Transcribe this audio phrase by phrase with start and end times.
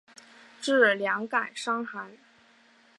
[0.59, 2.17] 治两感伤寒。